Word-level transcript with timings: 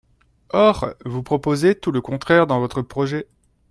Or 0.49 0.95
vous 1.05 1.21
proposez 1.21 1.75
tout 1.75 1.91
le 1.91 2.01
contraire 2.01 2.47
dans 2.47 2.59
votre 2.59 2.81
projet. 2.81 3.27